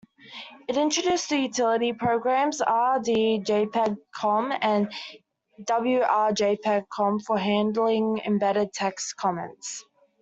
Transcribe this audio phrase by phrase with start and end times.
[0.67, 4.91] It introduced the utility programs "rdjpgcom" and
[5.61, 9.85] "wrjpgcom" for handling embedded text comments.